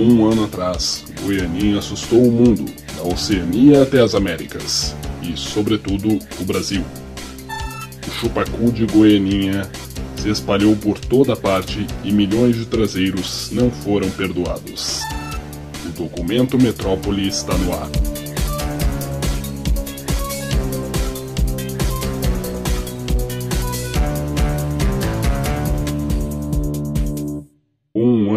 Um 0.00 0.30
ano 0.30 0.44
atrás, 0.44 1.04
Goianinha 1.24 1.80
assustou 1.80 2.22
o 2.22 2.30
mundo, 2.30 2.64
da 2.96 3.02
Oceania 3.02 3.82
até 3.82 4.00
as 4.00 4.14
Américas, 4.14 4.94
e, 5.20 5.36
sobretudo, 5.36 6.20
o 6.40 6.44
Brasil. 6.44 6.84
O 8.06 8.10
chupacu 8.12 8.70
de 8.70 8.86
Goianinha 8.86 9.68
se 10.14 10.30
espalhou 10.30 10.76
por 10.76 11.00
toda 11.00 11.34
parte 11.34 11.84
e 12.04 12.12
milhões 12.12 12.54
de 12.54 12.66
traseiros 12.66 13.50
não 13.50 13.72
foram 13.72 14.08
perdoados. 14.10 15.00
O 15.84 15.88
documento 15.88 16.56
Metrópole 16.56 17.26
está 17.26 17.58
no 17.58 17.72
ar. 17.72 17.90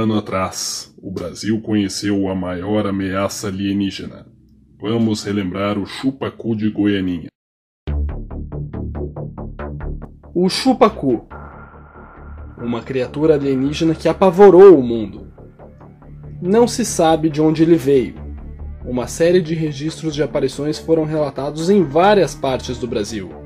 Ano 0.01 0.17
atrás, 0.17 0.93
o 0.97 1.11
Brasil 1.11 1.61
conheceu 1.61 2.27
a 2.27 2.35
maior 2.35 2.87
ameaça 2.87 3.47
alienígena. 3.47 4.25
Vamos 4.79 5.23
relembrar 5.23 5.77
o 5.77 5.85
chupacu 5.85 6.55
de 6.55 6.69
Goianinha. 6.69 7.27
O 10.33 10.49
chupacu, 10.49 11.27
uma 12.57 12.81
criatura 12.81 13.35
alienígena 13.35 13.93
que 13.93 14.09
apavorou 14.09 14.77
o 14.77 14.83
mundo. 14.83 15.31
Não 16.41 16.67
se 16.67 16.83
sabe 16.83 17.29
de 17.29 17.39
onde 17.39 17.61
ele 17.61 17.75
veio. 17.75 18.15
Uma 18.83 19.05
série 19.05 19.41
de 19.41 19.53
registros 19.53 20.15
de 20.15 20.23
aparições 20.23 20.79
foram 20.79 21.05
relatados 21.05 21.69
em 21.69 21.83
várias 21.83 22.33
partes 22.33 22.79
do 22.79 22.87
Brasil. 22.87 23.40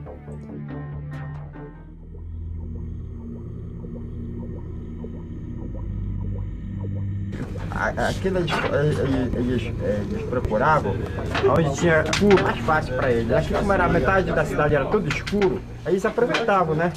Aquilo 7.71 8.37
eles, 8.37 8.51
eles, 9.35 9.73
eles, 9.81 10.21
procuravam 10.29 10.95
onde 11.49 11.75
tinha 11.75 12.01
escuro 12.01 12.43
mais 12.43 12.59
fácil 12.59 12.95
para 12.95 13.11
eles. 13.11 13.31
Aqui 13.31 13.53
como 13.53 13.73
era 13.73 13.87
metade 13.87 14.31
da 14.31 14.45
cidade 14.45 14.75
era 14.75 14.85
tudo 14.85 15.07
escuro, 15.07 15.59
eles 15.85 16.05
aproveitavam, 16.05 16.75
né? 16.75 16.91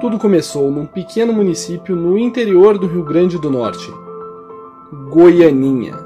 Tudo 0.00 0.18
começou 0.18 0.70
num 0.70 0.86
pequeno 0.86 1.32
município 1.32 1.96
no 1.96 2.18
interior 2.18 2.78
do 2.78 2.86
Rio 2.86 3.02
Grande 3.02 3.38
do 3.38 3.50
Norte, 3.50 3.90
Goianinha. 5.10 5.96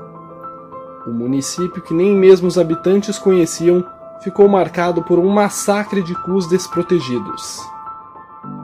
O 1.06 1.10
município 1.10 1.82
que 1.82 1.92
nem 1.92 2.14
mesmo 2.14 2.46
os 2.46 2.56
habitantes 2.56 3.18
conheciam 3.18 3.84
ficou 4.22 4.48
marcado 4.48 5.02
por 5.02 5.18
um 5.18 5.28
massacre 5.28 6.02
de 6.02 6.14
cus 6.14 6.48
desprotegidos. 6.48 7.60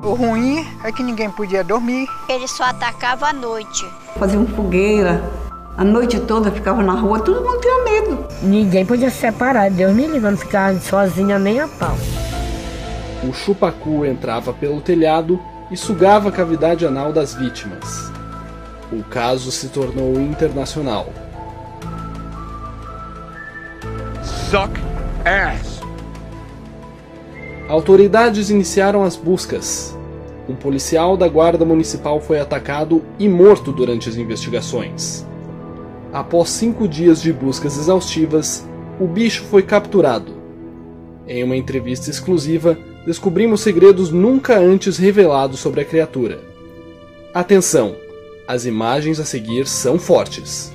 O 0.02 0.14
ruim 0.14 0.66
é 0.84 0.92
que 0.92 1.02
ninguém 1.02 1.30
podia 1.30 1.64
dormir. 1.64 2.08
Ele 2.28 2.46
só 2.46 2.64
atacava 2.64 3.28
à 3.28 3.32
noite. 3.32 3.84
Faziam 4.18 4.46
fogueira, 4.46 5.22
a 5.76 5.84
noite 5.84 6.18
toda 6.20 6.50
ficava 6.50 6.82
na 6.82 6.94
rua, 6.94 7.20
todo 7.20 7.44
mundo 7.44 7.60
tinha 7.60 7.84
medo. 7.84 8.26
Ninguém 8.42 8.86
podia 8.86 9.10
se 9.10 9.18
separar, 9.18 9.70
Deus 9.70 9.94
me 9.94 10.06
livre, 10.06 10.20
não 10.20 10.36
ficar 10.36 10.74
sozinha 10.80 11.38
nem 11.38 11.60
a 11.60 11.68
pau. 11.68 11.94
O 13.22 13.32
chupacu 13.34 14.02
entrava 14.06 14.54
pelo 14.54 14.80
telhado 14.80 15.38
e 15.70 15.76
sugava 15.76 16.30
a 16.30 16.32
cavidade 16.32 16.86
anal 16.86 17.12
das 17.12 17.34
vítimas. 17.34 18.10
O 18.90 19.02
caso 19.02 19.50
se 19.50 19.68
tornou 19.68 20.18
internacional. 20.18 21.08
Suck 24.22 24.80
ass. 25.26 25.75
Autoridades 27.68 28.48
iniciaram 28.48 29.02
as 29.02 29.16
buscas. 29.16 29.98
Um 30.48 30.54
policial 30.54 31.16
da 31.16 31.26
Guarda 31.26 31.64
Municipal 31.64 32.20
foi 32.20 32.38
atacado 32.38 33.02
e 33.18 33.28
morto 33.28 33.72
durante 33.72 34.08
as 34.08 34.16
investigações. 34.16 35.26
Após 36.12 36.50
cinco 36.50 36.86
dias 36.86 37.20
de 37.20 37.32
buscas 37.32 37.76
exaustivas, 37.76 38.64
o 39.00 39.06
bicho 39.08 39.42
foi 39.44 39.64
capturado. 39.64 40.32
Em 41.26 41.42
uma 41.42 41.56
entrevista 41.56 42.08
exclusiva, 42.08 42.78
descobrimos 43.04 43.62
segredos 43.62 44.12
nunca 44.12 44.56
antes 44.56 44.96
revelados 44.96 45.58
sobre 45.58 45.80
a 45.80 45.84
criatura. 45.84 46.38
Atenção! 47.34 47.96
As 48.46 48.64
imagens 48.64 49.18
a 49.18 49.24
seguir 49.24 49.66
são 49.66 49.98
fortes. 49.98 50.72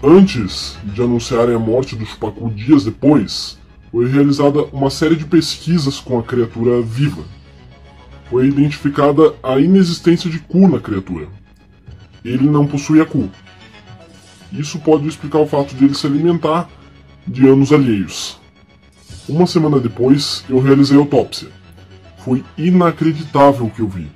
Antes 0.00 0.76
de 0.84 1.02
anunciarem 1.02 1.56
a 1.56 1.58
morte 1.58 1.96
do 1.96 2.06
Chupacu 2.06 2.48
dias 2.50 2.84
depois, 2.84 3.58
foi 3.92 4.08
realizada 4.08 4.64
uma 4.72 4.88
série 4.88 5.14
de 5.14 5.26
pesquisas 5.26 6.00
com 6.00 6.18
a 6.18 6.22
criatura 6.22 6.80
viva. 6.80 7.22
Foi 8.30 8.48
identificada 8.48 9.34
a 9.42 9.60
inexistência 9.60 10.30
de 10.30 10.38
cu 10.38 10.66
na 10.66 10.80
criatura. 10.80 11.28
Ele 12.24 12.48
não 12.48 12.66
possuía 12.66 13.04
cu. 13.04 13.28
Isso 14.50 14.78
pode 14.78 15.06
explicar 15.06 15.40
o 15.40 15.46
fato 15.46 15.74
de 15.74 15.84
ele 15.84 15.94
se 15.94 16.06
alimentar 16.06 16.70
de 17.26 17.46
anos 17.46 17.70
alheios. 17.70 18.40
Uma 19.28 19.46
semana 19.46 19.78
depois, 19.78 20.42
eu 20.48 20.58
realizei 20.58 20.96
a 20.96 21.00
autópsia. 21.00 21.50
Foi 22.24 22.42
inacreditável 22.56 23.66
o 23.66 23.70
que 23.70 23.80
eu 23.80 23.88
vi. 23.88 24.10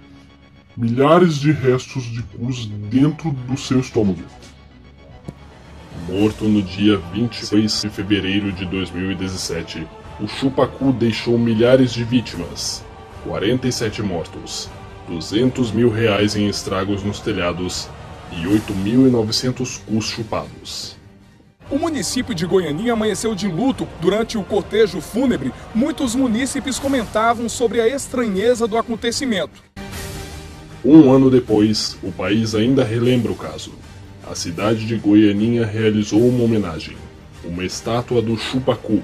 Milhares 0.74 1.34
de 1.34 1.52
restos 1.52 2.04
de 2.04 2.22
cus 2.22 2.66
dentro 2.66 3.30
do 3.30 3.58
seu 3.58 3.80
estômago 3.80 4.22
morto 6.08 6.44
no 6.44 6.62
dia 6.62 6.98
26 7.12 7.82
de 7.82 7.90
fevereiro 7.90 8.52
de 8.52 8.64
2017, 8.64 9.86
o 10.20 10.28
Chupacu 10.28 10.92
deixou 10.92 11.36
milhares 11.36 11.92
de 11.92 12.04
vítimas, 12.04 12.84
47 13.24 14.02
mortos, 14.02 14.70
200 15.08 15.72
mil 15.72 15.90
reais 15.90 16.36
em 16.36 16.48
estragos 16.48 17.02
nos 17.02 17.18
telhados 17.18 17.88
e 18.30 18.46
8.900 18.46 19.80
cus 19.84 20.04
chupados. 20.04 20.96
O 21.68 21.76
município 21.76 22.32
de 22.32 22.46
Goianinha 22.46 22.92
amanheceu 22.92 23.34
de 23.34 23.48
luto 23.48 23.88
durante 24.00 24.38
o 24.38 24.44
cortejo 24.44 25.00
fúnebre. 25.00 25.52
Muitos 25.74 26.14
munícipes 26.14 26.78
comentavam 26.78 27.48
sobre 27.48 27.80
a 27.80 27.88
estranheza 27.88 28.68
do 28.68 28.78
acontecimento. 28.78 29.60
Um 30.84 31.10
ano 31.10 31.28
depois, 31.28 31.98
o 32.00 32.12
país 32.12 32.54
ainda 32.54 32.84
relembra 32.84 33.32
o 33.32 33.34
caso 33.34 33.72
a 34.26 34.34
cidade 34.34 34.84
de 34.86 34.96
Goianinha 34.96 35.64
realizou 35.64 36.28
uma 36.28 36.42
homenagem, 36.42 36.96
uma 37.44 37.64
estátua 37.64 38.20
do 38.20 38.36
Chupacu. 38.36 39.02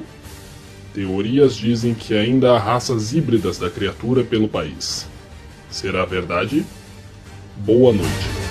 Teorias 0.92 1.54
dizem 1.54 1.94
que 1.94 2.12
ainda 2.12 2.52
há 2.52 2.58
raças 2.58 3.12
híbridas 3.14 3.56
da 3.56 3.70
criatura 3.70 4.24
pelo 4.24 4.48
país. 4.48 5.06
Será 5.70 6.04
verdade? 6.04 6.66
Boa 7.56 7.92
noite. 7.92 8.41